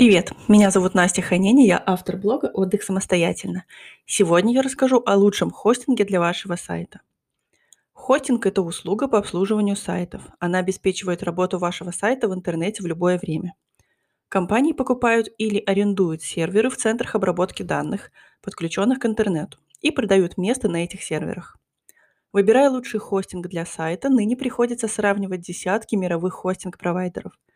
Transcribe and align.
Привет, 0.00 0.32
меня 0.48 0.70
зовут 0.70 0.94
Настя 0.94 1.20
Ханени, 1.20 1.66
я 1.66 1.82
автор 1.84 2.16
блога 2.16 2.46
«Отдых 2.54 2.82
самостоятельно». 2.82 3.66
Сегодня 4.06 4.54
я 4.54 4.62
расскажу 4.62 5.02
о 5.04 5.14
лучшем 5.14 5.50
хостинге 5.50 6.06
для 6.06 6.20
вашего 6.20 6.56
сайта. 6.56 7.02
Хостинг– 7.92 8.46
это 8.46 8.62
услуга 8.62 9.08
по 9.08 9.18
обслуживанию 9.18 9.76
сайтов. 9.76 10.22
Она 10.38 10.60
обеспечивает 10.60 11.22
работу 11.22 11.58
вашего 11.58 11.90
сайта 11.90 12.28
в 12.30 12.34
интернете 12.34 12.82
в 12.82 12.86
любое 12.86 13.18
время. 13.18 13.52
Компании 14.30 14.72
покупают 14.72 15.28
или 15.36 15.58
арендуют 15.58 16.22
серверы 16.22 16.70
в 16.70 16.78
центрах 16.78 17.14
обработки 17.14 17.62
данных, 17.62 18.10
подключенных 18.40 19.00
к 19.00 19.04
интернету, 19.04 19.58
и 19.82 19.90
продают 19.90 20.38
место 20.38 20.70
на 20.70 20.82
этих 20.82 21.02
серверах. 21.02 21.58
Выбирая 22.32 22.70
лучший 22.70 23.00
хостинг 23.00 23.48
для 23.48 23.66
сайта, 23.66 24.08
ныне 24.08 24.34
приходится 24.34 24.88
сравнивать 24.88 25.42
десятки 25.42 25.94
мировых 25.94 26.32
хостинг-провайдеров– 26.32 27.32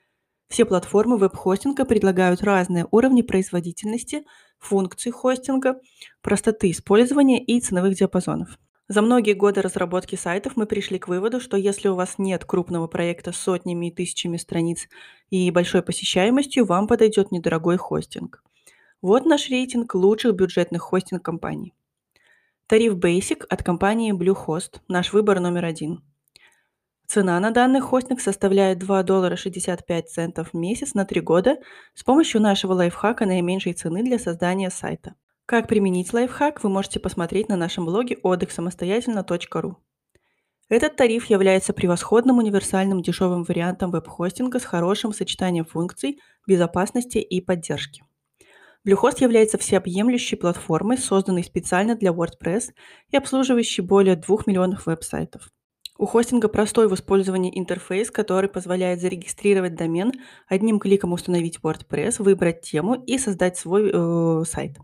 все 0.49 0.65
платформы 0.65 1.17
веб-хостинга 1.17 1.85
предлагают 1.85 2.43
разные 2.43 2.87
уровни 2.91 3.23
производительности, 3.23 4.25
функций 4.59 5.13
хостинга, 5.13 5.81
простоты 6.23 6.71
использования 6.71 7.43
и 7.43 7.61
ценовых 7.61 7.95
диапазонов. 7.95 8.59
За 8.87 9.01
многие 9.01 9.33
годы 9.33 9.63
разработки 9.63 10.15
сайтов 10.15 10.57
мы 10.57 10.67
пришли 10.67 10.99
к 10.99 11.09
выводу, 11.09 11.41
что 11.41 11.57
если 11.57 11.89
у 11.89 11.95
вас 11.95 12.17
нет 12.19 12.45
крупного 12.45 12.87
проекта 12.87 13.33
с 13.33 13.37
сотнями 13.37 13.89
и 13.89 13.91
тысячами 13.91 14.37
страниц 14.37 14.89
и 15.31 15.51
большой 15.51 15.83
посещаемостью, 15.83 16.67
вам 16.67 16.87
подойдет 16.87 17.33
недорогой 17.33 17.79
хостинг. 17.79 18.43
Вот 19.01 19.25
наш 19.25 19.49
рейтинг 19.49 19.95
лучших 19.95 20.35
бюджетных 20.35 20.83
хостинг-компаний. 20.83 21.75
Тариф 22.67 22.95
Basic 22.95 23.45
от 23.49 23.63
компании 23.63 24.13
Bluehost, 24.13 24.81
наш 24.89 25.13
выбор 25.13 25.41
номер 25.41 25.65
один– 25.65 26.03
Цена 27.07 27.39
на 27.39 27.51
данный 27.51 27.81
хостинг 27.81 28.21
составляет 28.21 28.79
2 28.79 29.03
доллара 29.03 29.37
65 29.37 30.09
центов 30.09 30.51
в 30.53 30.57
месяц 30.57 30.95
на 30.95 31.05
3 31.05 31.21
года 31.21 31.59
с 31.95 32.03
помощью 32.03 32.41
нашего 32.41 32.73
лайфхака 32.73 33.27
наименьшей 33.27 33.75
цены 33.75 34.03
для 34.03 34.19
создания 34.19 34.71
сайта. 34.71 35.15
Как 35.47 35.69
применить 35.69 36.13
лайфхак, 36.13 36.65
вы 36.65 36.71
можете 36.71 37.01
посмотреть 37.01 37.49
на 37.49 37.57
нашем 37.57 37.85
блоге 37.85 38.17
отдыхсамостоятельно.ру. 38.23 39.77
Этот 40.71 40.97
тариф 40.97 41.27
является 41.27 41.75
превосходным 41.75 42.39
универсальным 42.39 43.03
дешевым 43.03 43.45
вариантом 43.45 43.91
веб-хостинга 43.91 44.59
с 44.59 44.65
хорошим 44.65 45.13
сочетанием 45.13 45.67
функций, 45.67 46.19
безопасности 46.47 47.19
и 47.19 47.43
поддержки. 47.43 48.03
Bluehost 48.87 49.23
является 49.23 49.59
всеобъемлющей 49.59 50.39
платформой, 50.39 50.97
созданной 50.97 51.45
специально 51.45 51.95
для 51.95 52.11
WordPress 52.11 52.73
и 53.11 53.17
обслуживающей 53.17 53.83
более 53.83 54.17
2 54.17 54.39
миллионов 54.47 54.87
веб-сайтов. 54.87 55.51
У 55.97 56.07
хостинга 56.07 56.49
простой 56.49 56.89
в 56.89 56.95
использовании 56.95 57.57
интерфейс, 57.57 58.11
который 58.11 58.51
позволяет 58.51 59.01
зарегистрировать 59.01 59.77
домен, 59.77 60.11
одним 60.49 60.81
кликом 60.81 61.13
установить 61.13 61.61
WordPress, 61.63 62.21
выбрать 62.21 62.63
тему 62.63 62.97
и 63.07 63.17
создать 63.17 63.57
свой 63.57 63.93
э, 63.95 64.43
сайт. 64.45 64.77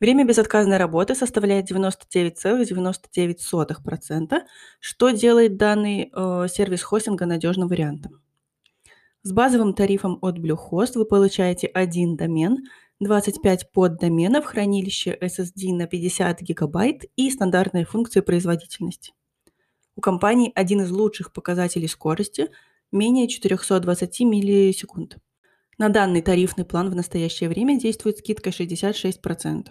Время 0.00 0.24
безотказной 0.24 0.78
работы 0.78 1.14
составляет 1.14 1.70
99,99%, 1.70 4.40
что 4.80 5.10
делает 5.10 5.56
данный 5.56 6.10
э, 6.12 6.48
сервис 6.52 6.82
хостинга 6.82 7.26
надежным 7.26 7.68
вариантом. 7.68 8.20
С 9.22 9.30
базовым 9.32 9.72
тарифом 9.72 10.18
от 10.20 10.38
Bluehost 10.38 10.94
вы 10.96 11.04
получаете 11.04 11.68
один 11.68 12.16
домен, 12.16 12.64
25 12.98 13.70
поддоменов, 13.72 14.46
хранилище 14.46 15.16
SSD 15.20 15.72
на 15.72 15.86
50 15.86 16.40
гигабайт 16.40 17.04
и 17.14 17.30
стандартные 17.30 17.84
функции 17.84 18.18
производительности. 18.20 19.12
У 19.96 20.00
компании 20.00 20.52
один 20.54 20.82
из 20.82 20.90
лучших 20.90 21.32
показателей 21.32 21.88
скорости– 21.88 22.50
менее 22.94 23.28
420 23.28 24.20
миллисекунд. 24.20 25.18
На 25.76 25.88
данный 25.88 26.22
тарифный 26.22 26.64
план 26.64 26.90
в 26.90 26.94
настоящее 26.94 27.48
время 27.48 27.78
действует 27.78 28.18
скидка 28.18 28.50
66%. 28.50 29.66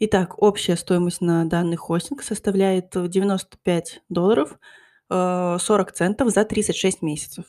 Итак, 0.00 0.42
общая 0.42 0.76
стоимость 0.76 1.20
на 1.20 1.44
данный 1.44 1.76
хостинг 1.76 2.22
составляет 2.22 2.90
95 2.94 4.02
долларов 4.08 4.58
40 5.08 5.60
э, 5.68 5.94
центов 5.94 6.30
за 6.30 6.44
36 6.44 7.02
месяцев. 7.02 7.44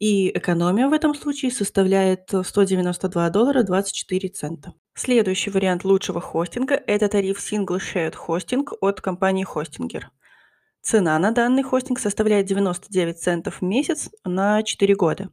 И 0.00 0.30
экономия 0.36 0.88
в 0.88 0.92
этом 0.92 1.14
случае 1.14 1.52
составляет 1.52 2.30
192 2.42 3.30
доллара 3.30 3.62
24 3.62 4.28
цента. 4.30 4.74
Следующий 4.94 5.50
вариант 5.50 5.84
лучшего 5.84 6.20
хостинга– 6.20 6.74
это 6.86 7.06
тариф 7.08 7.38
Single 7.38 7.78
Shared 7.78 8.16
Hosting 8.26 8.66
от 8.80 9.00
компании 9.00 9.46
Hostinger– 9.46 10.04
Цена 10.82 11.18
на 11.18 11.30
данный 11.30 11.62
хостинг 11.62 11.98
составляет 11.98 12.46
99 12.46 13.18
центов 13.18 13.60
в 13.60 13.62
месяц 13.62 14.10
на 14.24 14.62
4 14.62 14.94
года. 14.94 15.30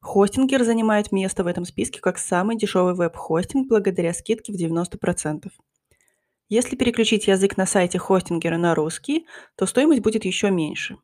Хостингер 0.00 0.62
занимает 0.62 1.10
место 1.10 1.42
в 1.42 1.48
этом 1.48 1.64
списке 1.64 2.00
как 2.00 2.16
самый 2.16 2.56
дешевый 2.56 2.94
веб-хостинг 2.94 3.68
благодаря 3.68 4.14
скидке 4.14 4.52
в 4.52 4.56
90%. 4.56 5.50
Если 6.48 6.76
переключить 6.76 7.26
язык 7.26 7.56
на 7.56 7.66
сайте 7.66 7.98
хостингера 7.98 8.56
на 8.56 8.74
русский, 8.76 9.26
то 9.56 9.66
стоимость 9.66 10.00
будет 10.00 10.24
еще 10.24 10.50
меньше. 10.50 10.96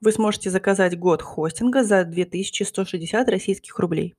Вы 0.00 0.10
сможете 0.12 0.50
заказать 0.50 0.98
год 0.98 1.22
хостинга 1.22 1.84
за 1.84 2.04
2160 2.04 3.28
российских 3.28 3.78
рублей. 3.78 4.16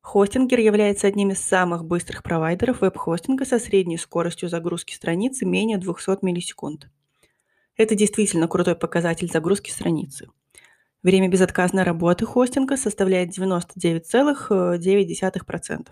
Хостингер 0.00 0.58
является 0.58 1.06
одним 1.06 1.32
из 1.32 1.40
самых 1.40 1.84
быстрых 1.84 2.22
провайдеров 2.22 2.80
веб-хостинга 2.80 3.44
со 3.44 3.58
средней 3.58 3.98
скоростью 3.98 4.48
загрузки 4.48 4.94
страницы 4.94 5.44
менее 5.44 5.76
200 5.76 6.24
миллисекунд. 6.24 6.88
Это 7.80 7.94
действительно 7.94 8.46
крутой 8.46 8.76
показатель 8.76 9.30
загрузки 9.32 9.70
страницы. 9.70 10.28
Время 11.02 11.28
безотказной 11.28 11.82
работы 11.82 12.26
хостинга 12.26 12.76
составляет 12.76 13.30
99,9%. 13.30 15.88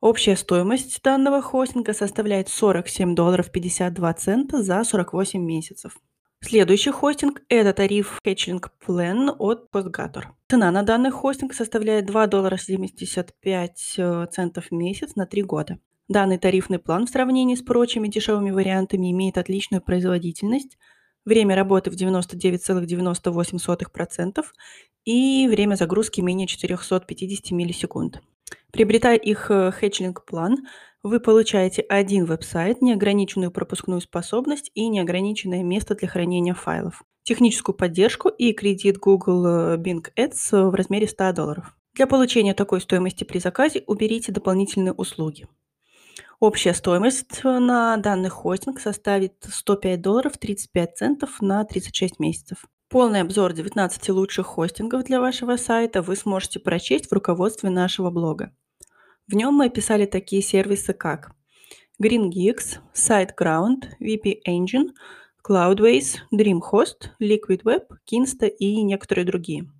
Общая 0.00 0.34
стоимость 0.34 1.00
данного 1.04 1.40
хостинга 1.40 1.92
составляет 1.92 2.48
47 2.48 3.14
долларов 3.14 3.52
52 3.52 4.12
цента 4.14 4.64
за 4.64 4.82
48 4.82 5.40
месяцев. 5.40 5.96
Следующий 6.40 6.90
хостинг– 6.90 7.42
это 7.48 7.72
тариф 7.72 8.18
Hatchling 8.26 8.64
Plan 8.84 9.32
от 9.38 9.68
HostGator. 9.72 10.24
Цена 10.48 10.72
на 10.72 10.82
данный 10.82 11.12
хостинг 11.12 11.54
составляет 11.54 12.06
2 12.06 12.26
доллара 12.26 12.56
75 12.56 13.94
э, 13.98 14.26
центов 14.32 14.70
в 14.70 14.72
месяц 14.72 15.14
на 15.14 15.26
3 15.26 15.44
года. 15.44 15.78
Данный 16.10 16.36
тарифный 16.38 16.78
план 16.80 17.06
в 17.06 17.10
сравнении 17.10 17.54
с 17.54 17.62
прочими 17.62 18.08
дешевыми 18.08 18.50
вариантами 18.50 19.12
имеет 19.12 19.38
отличную 19.38 19.80
производительность, 19.80 20.76
время 21.24 21.54
работы 21.54 21.92
в 21.92 21.94
99,98% 21.94 24.44
и 25.04 25.46
время 25.46 25.76
загрузки 25.76 26.20
менее 26.20 26.48
450 26.48 27.52
миллисекунд. 27.52 28.20
Приобретая 28.72 29.18
их 29.18 29.52
хэтчлинг 29.52 30.24
план, 30.24 30.66
вы 31.04 31.20
получаете 31.20 31.82
один 31.82 32.24
веб-сайт, 32.24 32.82
неограниченную 32.82 33.52
пропускную 33.52 34.00
способность 34.00 34.72
и 34.74 34.88
неограниченное 34.88 35.62
место 35.62 35.94
для 35.94 36.08
хранения 36.08 36.54
файлов, 36.54 37.04
техническую 37.22 37.76
поддержку 37.76 38.30
и 38.30 38.52
кредит 38.52 38.98
Google 38.98 39.46
э, 39.46 39.76
Bing 39.76 40.04
Ads 40.18 40.70
в 40.70 40.74
размере 40.74 41.06
100 41.06 41.34
долларов. 41.34 41.76
Для 41.94 42.08
получения 42.08 42.54
такой 42.54 42.80
стоимости 42.80 43.22
при 43.22 43.38
заказе 43.38 43.84
уберите 43.86 44.32
дополнительные 44.32 44.92
услуги. 44.92 45.46
Общая 46.40 46.72
стоимость 46.72 47.44
на 47.44 47.98
данный 47.98 48.30
хостинг 48.30 48.80
составит 48.80 49.34
105 49.46 50.00
долларов 50.00 50.38
35 50.38 50.96
центов 50.96 51.42
на 51.42 51.62
36 51.64 52.18
месяцев. 52.18 52.64
Полный 52.88 53.20
обзор 53.20 53.52
19 53.52 54.08
лучших 54.08 54.46
хостингов 54.46 55.04
для 55.04 55.20
вашего 55.20 55.56
сайта 55.56 56.00
вы 56.00 56.16
сможете 56.16 56.58
прочесть 56.58 57.10
в 57.10 57.12
руководстве 57.12 57.68
нашего 57.68 58.10
блога. 58.10 58.54
В 59.28 59.34
нем 59.34 59.52
мы 59.52 59.66
описали 59.66 60.06
такие 60.06 60.40
сервисы, 60.40 60.94
как 60.94 61.32
GreenGeeks, 62.02 62.78
SiteGround, 62.94 63.90
VP 64.00 64.38
Engine, 64.48 64.92
Cloudways, 65.46 66.20
DreamHost, 66.32 67.10
LiquidWeb, 67.20 67.82
Kinsta 68.10 68.48
и 68.48 68.82
некоторые 68.82 69.26
другие. 69.26 69.70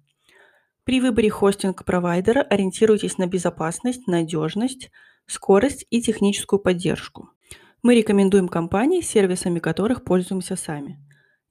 При 0.91 1.01
выборе 1.01 1.31
хостинг-провайдера 1.31 2.43
ориентируйтесь 2.43 3.17
на 3.17 3.29
безопасность, 3.29 4.09
надежность, 4.09 4.91
скорость 5.25 5.87
и 5.89 6.03
техническую 6.03 6.59
поддержку. 6.59 7.31
Мы 7.81 7.95
рекомендуем 7.95 8.49
компании, 8.49 9.01
сервисами 9.01 9.61
которых 9.61 10.03
пользуемся 10.03 10.57
сами. 10.57 10.99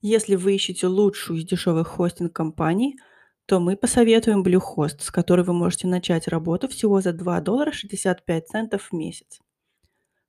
Если 0.02 0.34
вы 0.34 0.56
ищете 0.56 0.88
лучшую 0.88 1.38
из 1.38 1.46
дешевых 1.46 1.88
хостинг-компаний, 1.88 2.98
то 3.46 3.60
мы 3.60 3.78
посоветуем 3.78 4.42
Bluehost, 4.42 5.00
с 5.00 5.10
которой 5.10 5.46
вы 5.46 5.54
можете 5.54 5.86
начать 5.86 6.28
работу 6.28 6.68
всего 6.68 7.00
за 7.00 7.14
2 7.14 7.40
доллара 7.40 7.72
65 7.72 8.46
центов 8.46 8.88
в 8.90 8.92
месяц. 8.94 9.40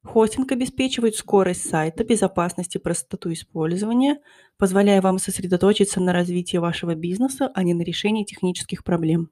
Хостинг 0.04 0.52
обеспечивает 0.52 1.16
скорость 1.16 1.70
сайта, 1.70 2.04
безопасность 2.04 2.76
и 2.76 2.80
простоту 2.80 3.32
использования, 3.32 4.20
позволяя 4.58 5.02
вам 5.02 5.20
сосредоточиться 5.20 6.02
на 6.02 6.12
развитии 6.12 6.58
вашего 6.58 6.96
бизнеса, 6.96 7.52
а 7.54 7.64
не 7.64 7.74
на 7.74 7.84
решении 7.84 8.26
технических 8.26 8.84
проблем. 8.84 9.30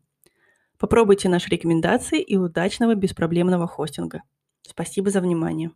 Попробуйте 0.78 1.28
наши 1.28 1.50
рекомендации 1.50 2.22
и 2.22 2.38
удачного 2.38 2.96
беспроблемного 2.96 3.68
хостинга. 3.68 4.22
Спасибо 4.62 5.10
за 5.10 5.22
внимание. 5.22 5.72